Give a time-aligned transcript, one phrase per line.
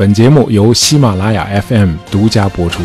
[0.00, 2.82] 本节目由喜马拉雅 FM 独家播出。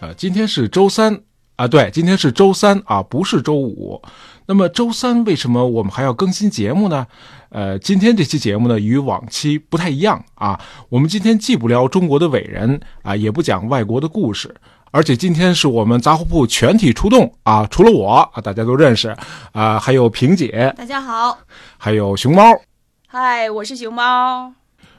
[0.00, 1.20] 呃，今天是周三
[1.54, 4.02] 啊，对，今天是周三啊，不是周五。
[4.46, 7.06] 那么周三为什么我们还要更新节目呢？
[7.50, 10.60] 呃，今天这期节目呢与往期不太一样啊。
[10.88, 14.52] 我们今天既不聊中国的伟人啊，也不讲外国的故事，
[14.90, 19.16] 而且今天是我们杂货铺全体出动啊，除了我啊，大家都认识
[19.52, 21.38] 啊，还有萍姐，大家好，
[21.78, 22.42] 还有熊猫，
[23.12, 24.52] 嗨，我是熊猫。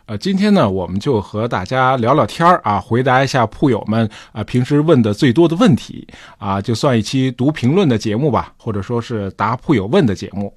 [0.06, 6.06] 呃，今天呢，我们就和大家聊聊天儿啊，回答一下铺友们啊平时问的最多的问题
[6.38, 10.54] 啊，就算一期读评论的节目吧，或者说是答铺友问的节目。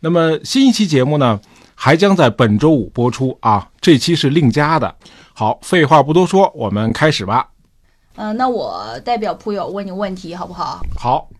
[0.00, 1.40] 那么新一期节目呢，
[1.74, 3.66] 还将在本周五播出啊。
[3.80, 4.94] 这期是另加的。
[5.32, 7.48] 好，废话不多说，我们开始吧。
[8.16, 10.82] 嗯，那我代表铺友问你问题好不好？
[10.98, 11.30] 好。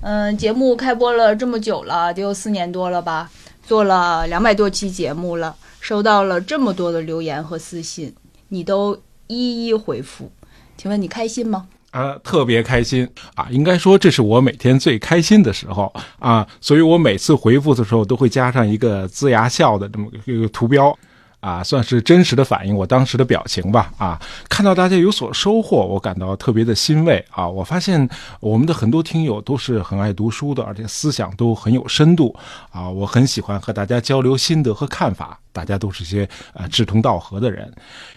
[0.00, 3.30] 嗯，节目开播了这么久了，得有四年多了吧？
[3.66, 8.14] 做了两百多期节目了，收到了这么多的留言和私信，
[8.48, 10.30] 你都一一回复，
[10.76, 11.66] 请问你开心吗？
[11.92, 13.46] 呃，特别开心啊！
[13.50, 20.96] 应该说这是我每天最开心的时候啊，所以我每次回复的时候都会加上一个呲牙笑的这么一个图标。
[21.44, 23.92] 啊，算是真实的反映我当时的表情吧。
[23.98, 27.46] 啊，看到大家有所收获，我感到特别的欣慰啊。
[27.46, 28.08] 我发现
[28.40, 32.34] 我们的很多听友都是很爱读书的，而且思想都很有深度
[32.70, 32.88] 啊。
[32.88, 37.70] 我很喜欢和大家交流心得和看法，大家都是些呃志同道合的人。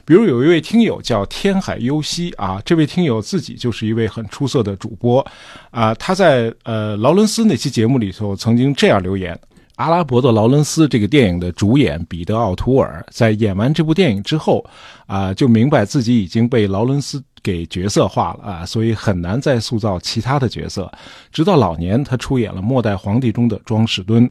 [0.06, 5.26] 比如有一位听友叫天海优希啊，这位听友自己就是一位很出色的主播
[5.70, 5.94] 啊。
[5.96, 9.38] 他在呃劳伦斯那期节目里头曾经这样留言。
[9.78, 14.66] 阿拉伯的劳伦斯这个电影的主演彼得奥图尔，在演完这部电影之后，
[15.06, 20.92] 啊，就明白自己已经被劳伦斯给角色化了啊，所以很难再塑造其他的角色。
[21.32, 24.28] 直到老年，他出演了《末代皇帝》中的庄士敦，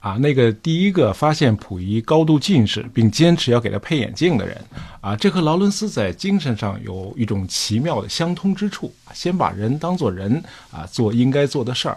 [0.00, 4.54] 啊，那个第一个发现溥仪高度近视并坚持要给他配眼镜的人，
[5.00, 8.92] 啊，这和劳伦斯在精神上有一种奇妙的相通之处。
[9.14, 11.96] 先把人当做人啊，做应该做的事儿。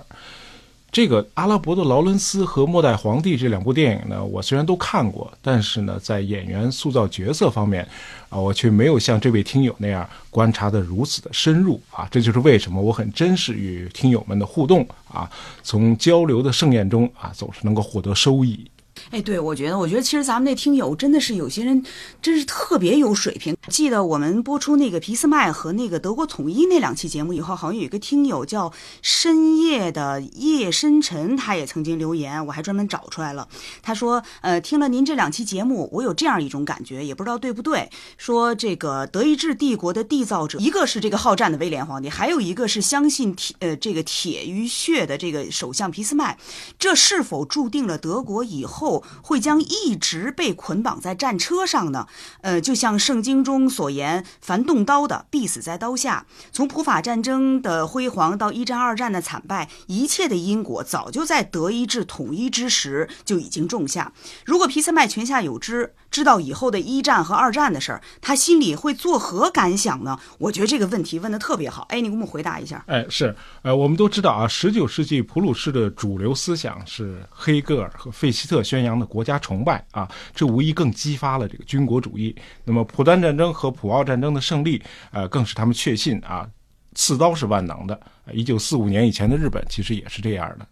[0.94, 7.84] 这个阿拉伯的劳伦斯和末代皇帝这两部电影呢，我虽然都看过，但是呢，在演员塑造角色方面，
[8.30, 12.08] 啊，我却没有像这位听友那样观察的如此的深入啊。
[12.12, 15.28] 这就是为什么我很珍视与听友们的互动啊，
[15.64, 18.64] 从交流的盛宴中啊，总是能够获得收益。
[19.14, 21.86] 哎，对，我觉得，我觉得其实咱们那听友真的是有些人，
[22.20, 23.56] 真是特别有水平。
[23.68, 28.74] 记得我们播出那个皮斯麦和那个德国统一那两期节目以后，好像有一个听友叫
[29.04, 33.48] 深夜的夜深沉，他也曾经留言，我还专门找出来了。
[33.84, 37.88] 他说，呃，听了您这两期节目，我有这样一种感觉，也不知道对不对。
[38.18, 46.36] 说这个德意志帝国的缔造者，一个是这个好战的威廉皇帝，还有一个是相信铁呃这个铁与血的这个首相皮斯麦，
[46.80, 49.03] 这是否注定了德国以后？
[49.22, 52.08] 会将一直被捆绑在战车上呢？
[52.42, 56.26] 呃，就像圣经中所言，凡动刀的必死在刀下。
[56.52, 64.12] 从普法战争的辉煌到一战、二战的惨败，一切的因果早就在德意志统一之时就已经种下。
[64.46, 65.94] 如果皮斯麦泉下有知。
[66.14, 70.20] 知道以后的一战和二战的事儿，他心里会作何感想呢？
[70.38, 71.88] 我觉得这个问题问的特别好。
[71.90, 72.84] 哎，你给我们回答一下。
[72.86, 82.36] 哎，是，呃，我们都知道啊，十九世纪普鲁士的主流思想是黑格尔和费希特宣扬的国家崇拜啊，这无疑更激发了这个军国主义。
[82.64, 84.82] 那么普丹战争和普奥战争的胜利，
[85.12, 86.50] 呃，更使他们确信啊，
[86.96, 88.00] 刺刀是万能的。
[88.32, 90.68] 一九四五年以前的日本其实也是这样的。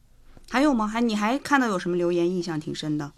[0.50, 0.86] 还有吗？
[0.86, 3.12] 还你还看到有什么留言印象挺深的？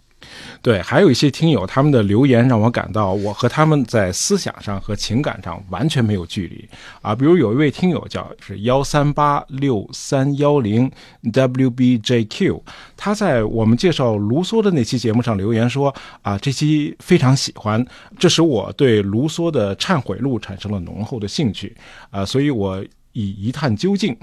[0.62, 6.68] 对，还有一些听友他们的留言让我感到，我和他们在思想上和情感上完全没有距离
[7.02, 7.14] 啊。
[7.14, 10.90] 比如有一位听友叫是幺三八六三幺零
[11.24, 12.60] WBJQ，
[12.96, 17.84] 他在我们介绍卢梭的那期节目上留言说啊，这期非常喜欢，
[18.18, 21.76] 这使我对卢梭的《忏悔录》产生了浓厚的兴趣
[22.10, 22.82] 啊，所以我
[23.14, 24.14] 以一探究竟。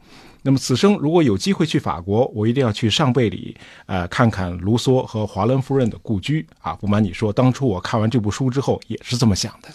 [0.44, 6.73] 那么此生如果有机会去法国，我一定要去上贝里，呃，看看卢梭和华伦夫人的故居啊！
[6.73, 9.70] 不瞒你说，当初我看完这部书之后，也是这么想的。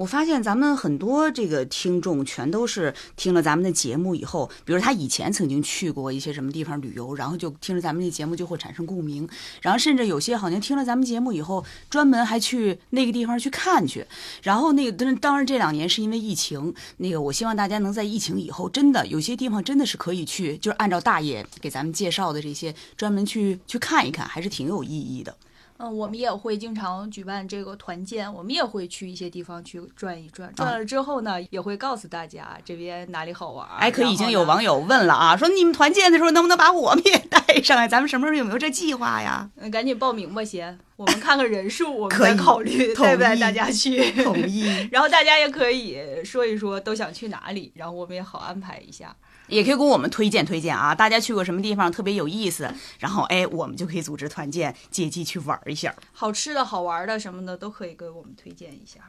[0.00, 9.28] 我发现咱们很多这个听众全都是听了咱们的节目以后，比如他以前曾经去过一些什么地方旅游，然后就听着咱们这节目就会产生共鸣，
[9.60, 14.06] 然后甚至有些好像听了咱们节目以后，专门还去那个地方去看去。
[14.42, 25.36] 然后那个当然这两年是因为疫情，那个我希望大家能在疫情以后，真的有些地方真的是可以去，就是按照大爷给咱们介绍的这些，专门去去看一看，还是挺有意义的。
[25.82, 30.52] 嗯，我们也会经常举办这个团建，我们也会去一些地方去转一转。
[30.54, 33.66] 转了之后呢，也会告诉大家这边哪里好玩。
[33.78, 37.88] 哎，可已经有网友问了啊，说你们团建的时候能不能把我们也带上呀？
[37.88, 39.48] 咱们什么时候有没有这计划呀？
[39.56, 44.10] 嗯，赶紧报名吧，先，我们看看人数，我们再考虑同带不带大家去。
[44.22, 44.66] 同意。
[44.92, 49.16] 然后大家也可以说一说都想去哪里，然后我们也好安排一下。
[49.50, 55.94] 也可以给我们推荐推荐啊，大家去过什么地方特别有意思，然后哎，我们就可以组织团建，借机去玩一下。
[56.12, 59.00] 好吃的好玩的什么的都可以给我们推荐一下。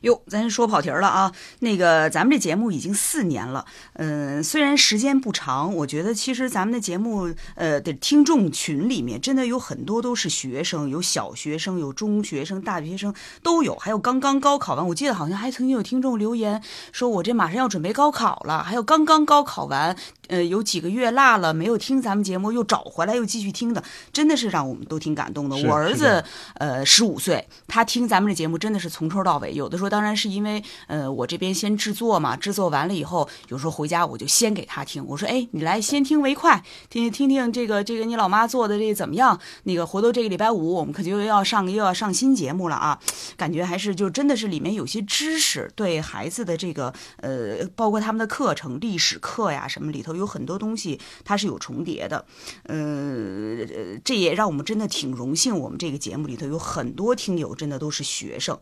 [0.00, 1.32] 哟，咱说跑题儿了啊。
[1.58, 14.88] 那个，咱们这节目已经四年了，嗯、虽然时间不长，我觉得其实咱们的节目，呃的听众群里面真的有很多都是学生，有小学生，有中学生、大学生都有，还有刚刚高考完。
[14.88, 16.62] 我记得好像还曾经有听众留言
[16.92, 19.94] 说，我这马上要准备高考了，还有刚刚高考完，
[20.28, 25.56] 呃，有几个月落了没有听咱们节目，又找回来又继续听的，真的是让我们都挺感动的。
[25.68, 26.24] 我儿子
[26.54, 29.50] 呃十五岁，他听咱们这节目真的是从头到尾。
[29.60, 39.38] 有的时候当然是因为呃我这边先制作嘛，制作完了以后，有时候回家我就先给他听，我说哎你来先听为快，听听听这个这个你老妈做的这怎么样？
[39.64, 42.98] 那个回头这个礼拜五我们可就要上又要上新节目了啊，
[43.36, 52.24] 感觉还是就真的是里面有些知识对孩子的这个呃包括他们的课程历史课呀什么里头有很多东西它是有重叠的，
[52.64, 58.58] 呃，这也让我们真的挺荣幸，我们这个节目里头有很多听友真的都是学生，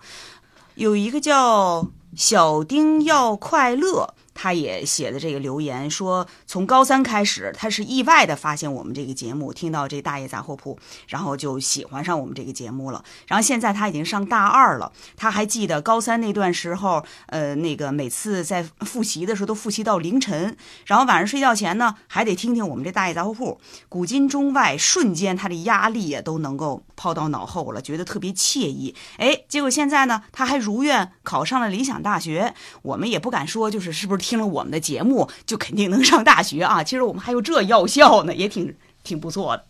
[0.79, 1.85] 有一个叫
[2.15, 4.15] 小丁要快乐。
[4.41, 10.79] 他也写的这个留言说，从高三开始，他是意外的发现我们这个节目，听到这大爷杂货铺，
[11.09, 13.03] 然后就喜欢上我们这个节目了。
[13.27, 20.57] 然后现在他已经上大二了，他还记得高三那段时候，呃，那个每次在复习的时候都复习到凌晨，
[20.87, 28.95] 然后晚上睡觉前呢，还得听听我们这大爷杂货铺，古今中外，瞬间他的压力也都能够抛到脑后了，觉得特别惬意。
[29.17, 32.55] 哎，结果现在呢，他还如愿考上了理想大学。
[32.83, 36.83] 我们也不敢说，就是是不是听了我们的节目就肯定能上大学啊？
[36.83, 39.65] 其实我们还有这药效呢，也挺挺不错的。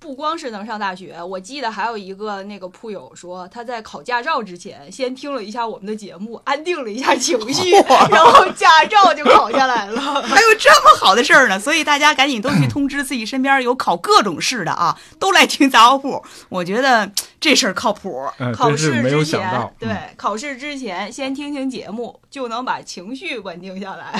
[0.00, 7.72] 不光是能上大学，我记得还有一个那个铺友说，他在考驾照之前先听了一下我们的节目，安定了一下情绪，
[8.08, 10.00] 然后驾照就考下来了。
[10.22, 16.24] 还有这么好的事儿呢，所以大家赶紧都去通知自己身边有考各种试的啊，都来听杂货铺。
[16.48, 17.10] 我觉得
[17.40, 18.24] 这事儿靠谱。
[18.38, 24.14] 嗯，考试之前想到，，对、嗯考试之前先听听节目，就能把情绪稳定下来，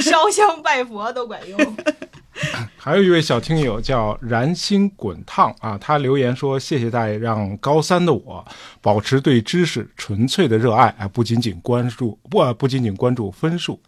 [0.00, 1.76] 烧香拜佛都管用。
[2.76, 8.44] 还有一位小听友叫燃心滚烫啊，他留言说：“谢谢大爷，让高三的我
[8.80, 13.80] 保持对知识纯粹的热爱啊，不仅仅关注不不仅仅关注分数。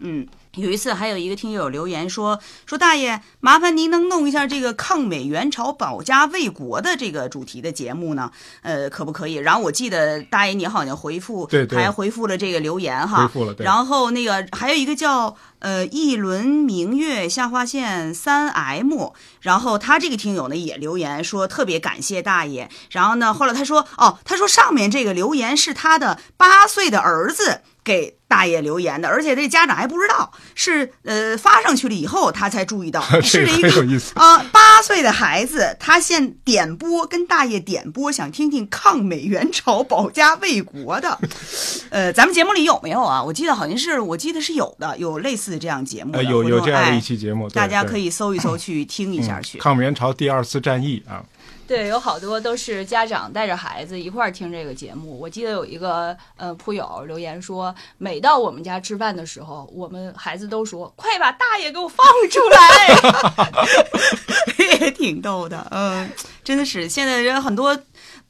[0.00, 8.30] 嗯，有一次还有一个听友留言说说大爷，麻烦您能弄一下这个抗美援朝、保家卫国的这个主题的节目呢？
[8.62, 9.34] 呃，可不可以？
[9.34, 11.78] 然后我记得大爷你好像回复，对对。
[11.78, 13.64] 还回复了这个留言哈，回复了对。
[13.64, 33.70] 然后那个还有一个叫呃一轮明月下划线三 M，然后他这个听友呢也留言说特别感谢大爷，然后呢后来他说哦，他说上面这个留言是他的八岁的儿子给大爷留言的，而且这家长还不知道，是呃发上去了以后他才注意到 是一个。
[34.14, 41.16] 啊，八岁的孩子，他现点播跟大爷点播，想听听抗美援朝、保家卫国的。
[41.90, 43.22] 呃，咱们节目里有没有啊？
[43.22, 46.18] 我记得好像是，我记得是有的，有类似这样节目的。
[46.18, 49.58] 呃，有有这样的哎一期节目，对大家可以搜一搜去听一下去。
[49.58, 51.22] 嗯抗美援朝第二次战役啊，
[51.66, 55.18] 对，有好多都是家长带着孩子一块儿听这个节目。
[55.18, 62.88] 我记得有一个呃铺友留言说，每到我们家吃饭的时候，我们孩子都说：“快把大爷给我放出来
[64.78, 66.10] 也挺逗的，嗯，
[66.42, 67.78] 真的是现在人很多。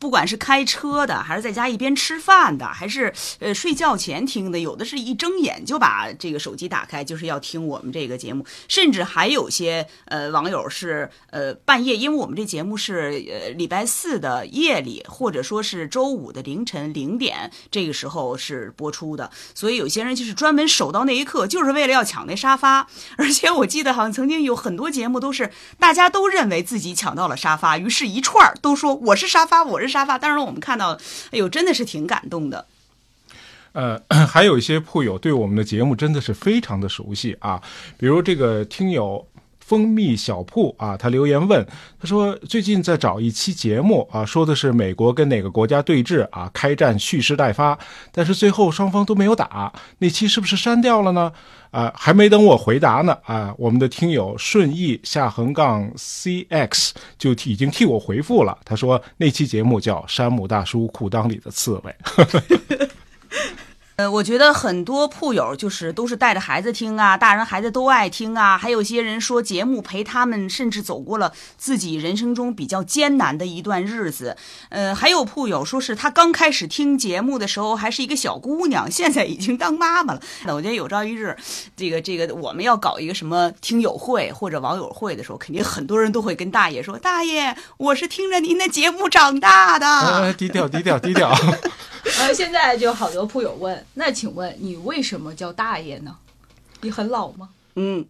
[0.05, 8.45] 不管是开车的，还是在家一边吃饭的，还是呃睡觉前听的，有的是一睁眼就把这个手机打开，就是要听我们这个节目。
[8.69, 22.87] 甚至还有些呃网友是呃半夜，因为我们这节目是呃礼拜四的夜里，或者说是周五的凌晨零点这个时候是播出的，所以有些人就是专门守到那一刻，就是为了要抢那沙发。
[23.17, 30.19] 而且我记得好像曾经有很多节目都是大家都认为自己抢到了沙发，于是一串都说我是沙发，我是沙发。
[30.19, 30.99] 当然我们看到，
[31.31, 32.67] 哎呦，真的是挺感动的。
[33.73, 37.63] 呃， 还有一些铺友对我们的节目真的是非常的熟悉啊，
[37.99, 39.27] 比如这个听友。
[39.65, 41.67] 蜂蜜小铺啊，他留言问，
[41.99, 47.79] 他说最近在找一期节目啊，说的是美国跟哪个国家对峙啊，开战蓄势待发，
[48.13, 51.33] 但是最后双方都没有打，那期是不是删掉了呢？
[51.71, 61.95] 啊，还没等我回答呢啊，我们的听友顺义下横杠 cx 就已经替我回复了，他说那期节目叫《山姆大叔裤裆里的刺猬》。
[63.97, 68.59] 呃，我觉得很多铺友就是都是带着孩子听啊，大人孩子都爱听啊。
[68.59, 74.37] 还有些人说节目陪他们，甚至走过了自己人生中比较艰难的一段日子。
[74.71, 80.21] 呃，还有铺友说是他刚开始听节目的时候还是一个小姑娘，现在已经当妈妈了。
[80.45, 81.37] 那我觉得有朝一日，
[81.77, 89.87] 这个这个我们要搞一个什么听友会或者网友会的时候，肯定很多人都会跟大爷说：“大爷，我是听着您的节目长大的。
[89.87, 91.33] 呃，低调低调低调。
[92.19, 96.17] 呃，现在就好多铺友问，那请问你为什么叫大爷呢？
[96.81, 97.51] 你很老吗？
[97.77, 98.05] 嗯，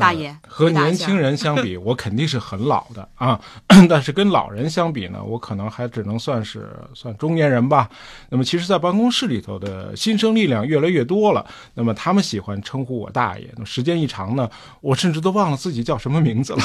[0.00, 3.40] 大爷和年轻人相比， 我肯定是很老的啊。
[3.88, 7.88] 但是跟老人相比呢，我可能还只能算是算中年人吧。
[8.30, 11.44] 那么，其实，在办公室里头的新生力量越来越多了。
[11.74, 13.48] 那么，他们喜欢称呼我大爷。
[13.54, 14.48] 那么时间一长呢，
[14.80, 16.60] 我甚至都忘了自己叫什么名字了，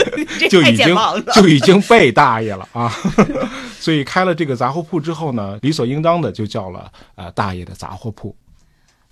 [0.50, 0.94] 就已经。
[1.34, 2.92] 就已经被大爷了啊。
[3.78, 8.34] 所以开了这个杂货铺之后呢，理所应当的就叫了呃大爷的杂货铺。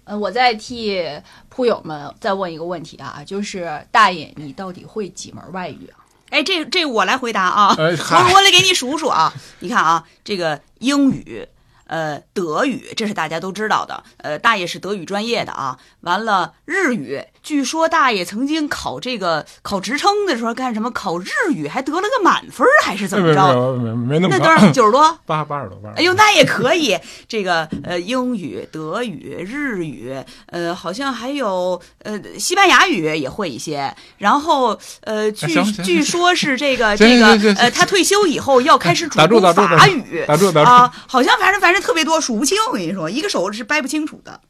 [0.04, 1.00] 呃，我再替
[1.48, 6.02] 铺友们再问一个问题啊，就是大爷，你到底会几门外语啊？
[6.30, 9.32] 哎，这这我来回答啊，我我来给你数数啊。
[9.60, 11.46] 你看啊，这个英语，
[11.86, 14.02] 呃，德语，这是大家都知道的。
[14.16, 15.78] 呃，大爷是德语专业的啊。
[16.00, 20.90] 完了，日语，据说大爷曾经考这个考职称的时候干什么？
[20.92, 23.76] 考日语还得了个满分，还是怎么着？
[23.76, 24.70] 没没没那么那多少？
[24.70, 25.18] 九十多？
[25.26, 25.98] 八八十多，八十多。
[25.98, 26.96] 哎呦，那也可以。
[27.26, 30.14] 这个呃，英语、德语、日语，
[30.46, 33.92] 呃，好像还有呃，西班牙语也会一些。
[34.18, 42.56] 然后呃，据据说是这个这个呃，他退休以后要开始主攻法语打住打住啊，好像反正反正特别多，数不清。
[42.68, 44.40] 我跟你说，一个手是掰不清楚的。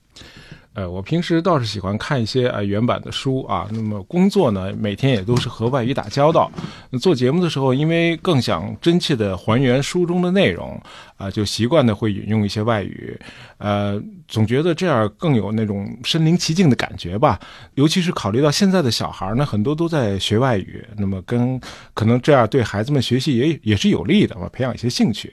[0.74, 3.68] 呃，我平时倒是喜欢看一些呃原版的书啊。
[3.70, 6.50] 那么工作呢，每天也都是和外语打交道。
[7.00, 10.80] 做节目的时候，因为更想真切的还原书中的内容，
[11.16, 13.18] 啊、就习惯的会引用一些外语。
[13.58, 17.38] 呃，总觉得这样更有那种身临其境的感觉吧。
[17.74, 21.60] 尤其是考虑到现在的小孩呢，很多都在学外语，那么跟
[21.92, 25.32] 可能这样对孩子们学习也也是有利的嘛，培养一些兴趣。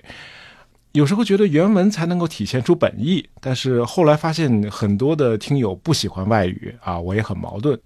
[0.93, 7.79] 有时候觉得原文才能够体现出本意，但是后来发现很多的听友不喜欢外语啊，我也很矛盾。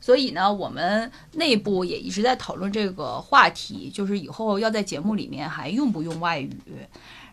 [0.00, 6.50] 所以呢，我们内部也一直在讨论这个话题，就是以后要在节目里面还用不用外语。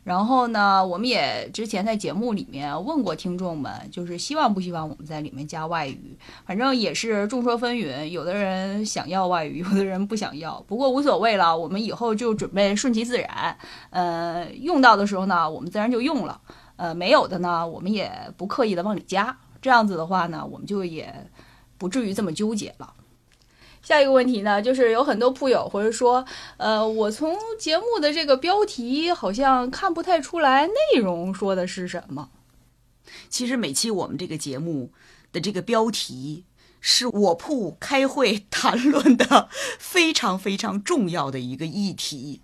[0.03, 6.17] 然后呢，我们也之前在节目里面问过听众们，就是希望不希望我们在里面加外语。
[6.43, 10.59] 反正也是众说纷纭，有的人想要外语，有的人不想要。
[10.67, 13.55] 不过无所谓了，我们以后就准备顺其自然。
[13.91, 16.41] 呃，用到的时候呢，我们自然就用了；
[16.77, 19.37] 呃，没有的呢，我们也不刻意的往里加。
[19.61, 21.13] 这样子的话呢，我们就也
[21.77, 22.91] 不至于这么纠结了。
[23.81, 26.25] 下一个问题呢，就是有很多铺友或者说，
[26.57, 32.29] 呃，我从节目的这个标题好像看不太出来内容说的是什么。
[33.29, 34.91] 其实每期我们这个节目
[35.31, 36.45] 的这个标题
[36.79, 42.41] 是我铺开会谈论的非常非常重要的一个议题，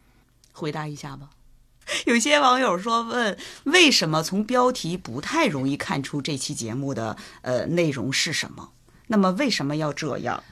[0.52, 1.30] 回答一下吧。
[2.06, 8.72] 有些网友说问为什么从标题不太容易看出这期节目的呃内容是什么？
[9.08, 10.44] 那么为什么要这样？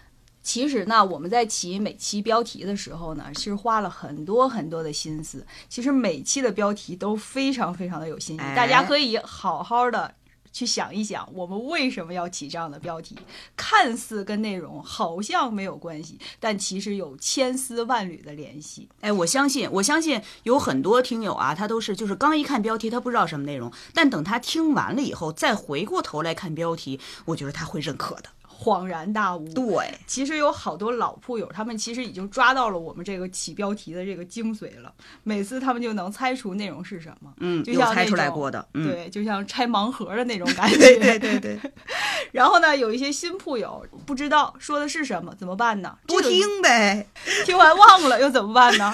[0.45, 5.43] 其实呢，我们在起每期标题的时候呢，其实花了很多很多的心思。
[5.67, 10.13] 其实每期的标题都非常非常的有新意，哎大家可以好好的
[10.53, 13.17] 去想一想，我们为什么要起这样的标题？
[13.57, 18.87] 看似跟内容好像没有关系，但其实有千丝万缕的联系。
[19.01, 28.29] 哎，我相信，我相信有很多听友啊，他都是就是刚一看标题，他不知道什么内容，但等他听完了以后，再回过头来看标题，我觉得他会认可的。
[28.57, 29.47] 恍然大悟。
[29.53, 34.93] 对，其实有好多老铺友，他们其实已经抓到了我们这个起标题的这个精髓了。
[35.23, 40.77] 每次他们就能猜出内容是什么，嗯，就像猜出来过的，嗯，对，就像拆盲盒的那种感觉。
[40.77, 41.59] 对对对对，
[42.31, 45.97] 然后呢，有一些新铺友不知道说的是什么，怎么办呢？
[46.07, 47.07] 多听呗，
[47.45, 48.91] 听完忘了又怎么办呢？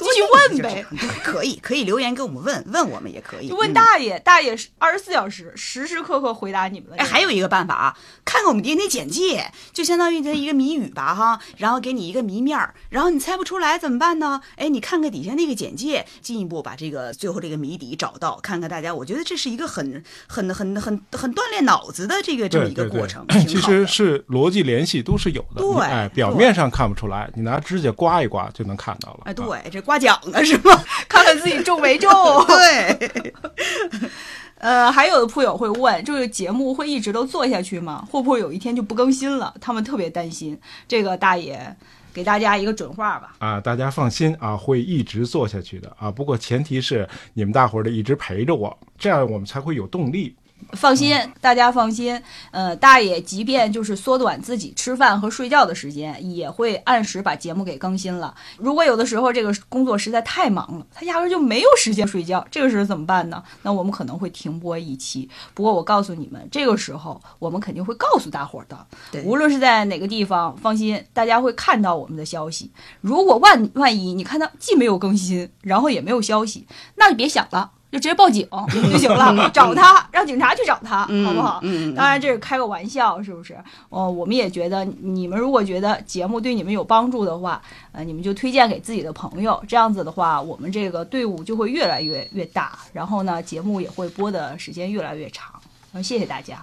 [0.00, 0.84] 继续问呗。
[1.22, 6.96] 可以可以留言给我们问问我们也可以，就问嗯大爷，大爷是二十四小时时时刻刻回答你们的。
[6.96, 14.40] 哎，还有一个办法啊，看看我们今天简介，就相当于这一个谜语吧哈，然后给你一个谜面儿，然后你猜不出来怎么办呢？
[14.56, 25.60] 哎，你看看底下那个简介，进一步把这个最后这个谜底找到，看看大家，我觉得这是一个很很很很很锻炼脑子的这个这么一个过程，其实是逻辑联系都是有的。
[25.60, 29.20] 对哎，表面上看不出来，你拿指甲刮一刮就能看到了。
[29.24, 30.84] 哎，啊对，这刮奖啊是吗？
[31.08, 32.08] 看看自己中没中。
[32.46, 33.42] 对，
[34.58, 38.06] 呃，还有的铺友会问，这个节目会一直都做下去吗？
[38.08, 39.52] 会不会有一天就不更新了？
[39.60, 40.56] 他们特别担心。
[40.86, 41.76] 这个大爷
[42.14, 43.34] 给大家一个准话吧。
[43.40, 46.08] 啊，大家放心啊，会一直做下去的啊。
[46.08, 50.36] 不过前提是你们大伙儿得一直陪着我，这样我们才会有动力
[50.72, 52.20] 放心，大家放心。
[52.50, 58.34] 呃，大爷即便就是缩短自己吃饭和睡觉的时间，也会按时把节目给更新了。
[58.56, 63.42] 如果有的时候这个工作实在太忙了，他压根就没有时间睡觉，这个时候怎么办呢？
[63.62, 65.28] 那我们可能会停播一期。
[65.54, 68.86] 不过我告诉你们，这个时候我们肯定会告诉大伙儿的。
[69.24, 72.70] 无论是在哪个地方，放心，大家会看到我们的消息。
[73.00, 77.72] 如果万万一你看到既没有更新，然后也没有消息，那就别想了。
[77.90, 78.46] 就直接报警
[78.92, 81.58] 就行了，找他，让警察去找他，好不好？
[81.62, 83.58] 嗯，当然这是开个玩笑，是不是？
[83.88, 95.60] 哦，我们也觉得你们如果觉得节目对你们有帮助的话，呃，你们就推荐给自己的朋友，这样子的话，我们这个队伍就会越来越越大，然后呢，节目也会播的时间越来越长。
[95.92, 96.62] 嗯，谢谢大家。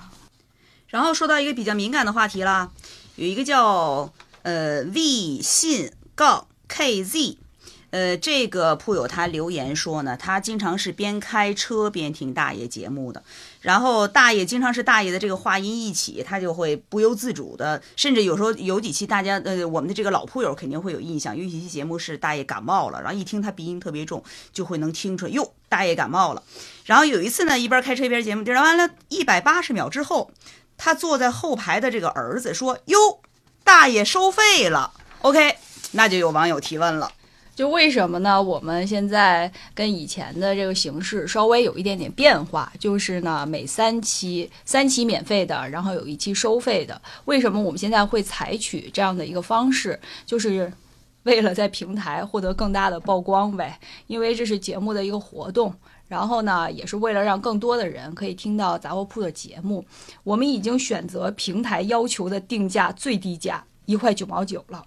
[0.88, 2.70] 然后说到一个比较敏感的话题啦，
[3.18, 4.10] 有一个叫
[4.44, 7.36] 呃 V 信杠 KZ。
[7.98, 13.24] 呃，这个铺友他留言说呢，他经常是边开车边听大爷节目的，
[13.62, 24.24] 然后大爷经常是大爷的这个话音一起，他就会不由自主的，甚至有时候有几期大家呃我们的这个老铺友肯定会有印象，有几期节目是大爷感冒了，然后一听他鼻音特别重，
[24.54, 26.44] 就会能听出来哟，大爷感冒了。
[26.86, 30.30] 然后有一次呢，一边开车一边节目，然后完了，一百八十秒之后，
[30.78, 33.22] 他坐在后排的这个儿子说哟，
[33.64, 34.94] 大爷收费了。
[35.24, 35.56] OK，
[35.94, 37.12] 那就有网友提问了。
[37.58, 38.40] 就为什么呢？
[38.40, 47.02] 我们现在跟以前的这个形式稍微有一点点变化，就是呢，每三期三期免费的，然后有一期收费的。
[47.26, 50.00] 为什么我们现在会采取这样的一个方式？
[50.24, 50.72] 就是
[51.24, 55.74] 为了在平台获得更大的曝光呗，因为这是节目的一个活动。
[56.08, 59.84] 然后呢，也是为了让更多的人可以听到杂货铺的节目，
[60.24, 64.86] 我们已经选择平台要求的定价最低价一块九毛九了。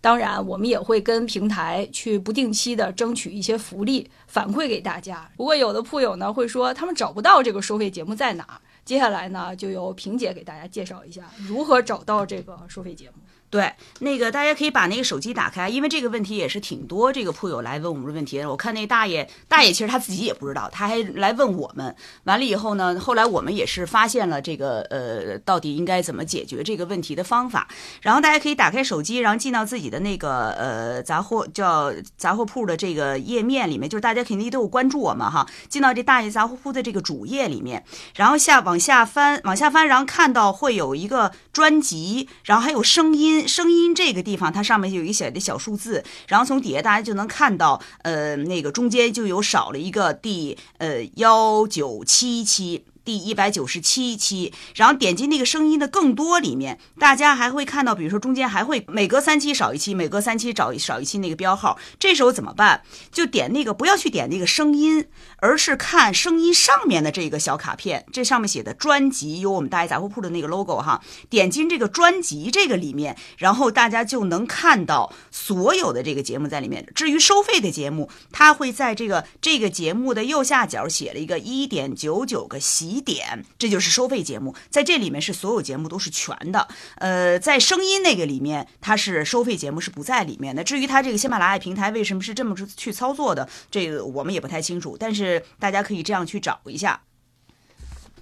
[0.00, 5.30] 当然，我们也会跟平台去不定期的争取一些福利反馈给大家。
[5.36, 8.60] 不过，有的铺友呢会说他们找不到这个收费节目在哪儿。
[8.84, 13.16] 接下来呢，就由萍姐给大家介绍一下如何找到这个收费节目。
[13.50, 18.38] 对，那个大家可以把那个手机打开，因为这个问题也是挺多这个铺友来问我们的问题。
[18.44, 21.92] 我看那大爷，大爷其实他自己也不知道，他还来问我们。
[22.22, 27.66] 完了以后呢，后来我们也是发现了这个呃，到底应该怎么解决这个问题的方法。
[28.02, 35.44] 然后大家可以打开手机，然后进到自己的那个呃杂货叫杂货铺的这个页面里面，就是大家肯定都有关注我们哈。
[35.68, 37.82] 进到这大爷杂货铺的这个主页里面，
[38.14, 43.39] 然后下往下翻，往下翻，然后看到会有一个专辑，然后还有声音。
[43.46, 52.84] 声音这个地方，它上面有一个小的小数字，然后从底下大家就能看到，呃，那个中间就有少了一个第呃幺九七七。
[53.10, 61.76] 第一百九十七期，然后点击那个声音的更多里面，大家还会看到，比如说中间还会每隔三期少一期，每隔三期找少一期那个标号。
[61.98, 62.82] 这时候怎么办？
[63.10, 71.02] 就点那个，不要去点那个声音，而是看声音上面的这个小卡片，这上面写的专辑有我们大爱杂货铺的那个 logo 哈。
[71.28, 76.86] 点进这个专辑这个里面，然后大家就能看到所有的这个节目在里面。
[76.94, 82.60] 至于收费的节目，它会在这个这个节目的右下角写了一个一点九九个
[83.00, 84.54] 点，这就是收费节目。
[84.68, 86.68] 在这里面是所有节目都是全的。
[86.96, 90.62] 呃，在声音那个里面，它是收费节目是不在里面的。
[90.62, 94.96] 至于它这个喜马拉雅平台为什么是这么去操作的，这个我们也不太清楚。
[94.98, 97.00] 但是大家可以这样去找一下。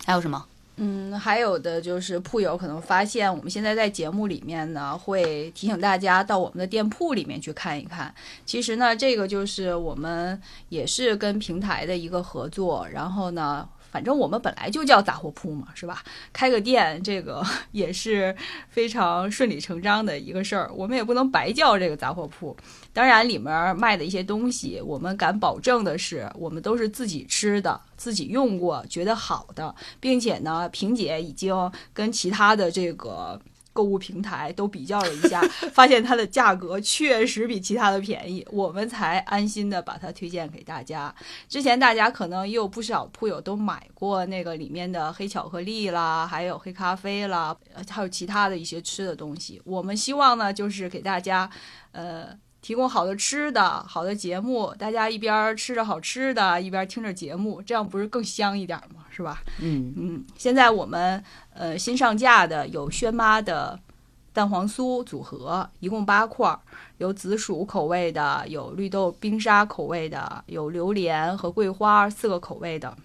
[0.04, 0.46] 还有什么？
[0.76, 8.14] 嗯，还有的就是铺友可能发现，我们现在在节目里面呢，会提醒大家到我们的店铺里面去看一看。
[8.46, 13.68] 其实呢，这个就是我们也是跟平台的一个合作，然后呢。
[13.90, 16.02] 反正我们本来就叫杂货铺嘛，是吧？
[16.32, 18.34] 开个店，这个 也是
[18.68, 20.70] 非常顺理成章的一个事儿。
[20.74, 22.56] 我们也不能白叫这个杂货铺。
[22.92, 31.54] 当然，里面卖的一些东西，我们敢保证的是，我们都是自己吃的、自己用过、觉得好的，并且呢，萍姐已经
[31.92, 33.40] 跟其他的这个。
[33.78, 35.40] 购物平台都比较了一下，
[35.72, 41.14] 发现它的价格确实比其他的便宜，我们才安心的把它推荐给大家。
[41.48, 47.56] 之前大家可能也有不少铺友都买过那个里面的黑巧克力啦，还有黑咖啡啦，
[47.88, 49.62] 还有其他的一些吃的东西。
[49.64, 51.48] 我们希望呢，就是给大家，
[51.92, 52.36] 呃。
[52.60, 59.04] 提供好的吃的，好的节目，大家一边吃着好吃的，一边听着节目，这样不是更香一点吗？
[59.10, 59.42] 是吧？
[59.60, 60.24] 嗯嗯。
[60.36, 61.22] 现在我们
[61.54, 63.78] 呃新上架的有轩妈的
[64.32, 66.56] 蛋黄酥组合，一共八块，
[66.98, 72.96] 有紫薯口味的，有绿豆冰沙口味的，有榴莲和桂花四个口味的。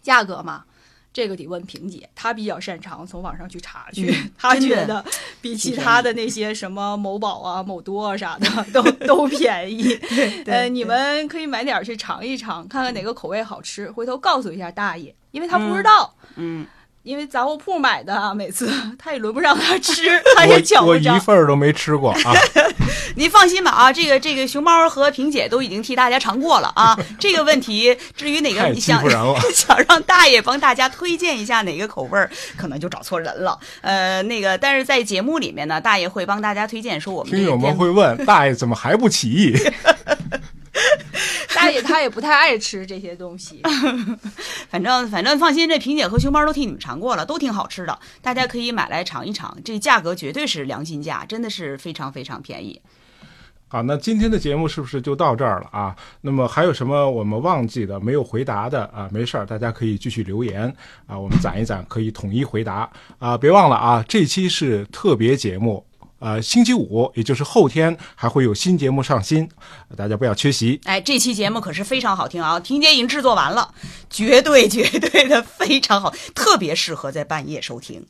[0.00, 0.64] 价格嘛，
[1.12, 5.04] 这个得问萍姐，她比较擅长从网上去查去，嗯她觉得
[5.40, 9.98] 比其他的那些什么某宝啊、某多啊啥的 都都便宜。
[10.46, 16.14] 呃，你们可以买点儿去尝一尝，看看哪个口味好吃，回头告诉一下大爷，因为他不知道。
[16.36, 16.64] 嗯，
[17.08, 21.08] 因为杂货铺买的啊，每次 他也轮不上他吃， 他也抢我我一。
[21.20, 22.34] 份儿都没吃过啊。
[23.16, 26.96] 您放心吧啊，这个这个熊猫和萍姐都已经替大家尝过了啊。
[27.18, 29.02] 这个问题，至于哪个你想
[29.54, 33.58] 想让大爷帮大家推荐一下哪个口味儿，可能就找错人了。
[33.80, 39.56] 呃，那个，但是在节目里面呢，大爷会帮大家推荐说我们听友们会问大爷怎么还不起义？
[41.54, 43.62] 大爷他也不太爱吃这些东西，
[44.70, 49.56] 反正反正放心，这萍姐和熊猫都替你们尝过了，都挺好吃的，大家可以买来尝一尝。
[49.64, 52.80] 这价格绝对是良心价，真的是非常非常便宜。
[53.70, 55.94] 好，那今天的节目是不是就到这儿了啊？
[56.22, 59.08] 那么还有什么我们忘记的、没有回答的啊？
[59.12, 60.74] 没事儿，大家可以继续留言
[61.06, 63.36] 啊，我们攒一攒，可以统一回答啊。
[63.36, 65.84] 别忘了啊，这期是特别节目。
[66.18, 69.48] 呃，星期五，也就是后天还会有新节目上新，
[69.96, 70.80] 大家不要缺席。
[70.84, 72.58] 哎，这期节目可是非常好听啊！
[72.58, 73.72] 婷姐已经制作完了，
[74.10, 78.04] 绝对绝对的非常好，特别适合在半夜收听。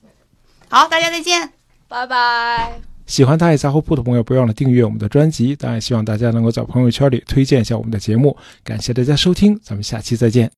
[0.69, 1.53] 好，大家再见。
[1.87, 2.81] 拜拜。
[3.07, 5.57] 喜欢大爷杂货铺的朋友，不要忘了订阅我们的专辑。
[5.57, 8.37] 当然，希望大家能够在朋友圈里推荐一下我们的节目。
[8.63, 10.47] 感谢大家收听，咱们下期再见。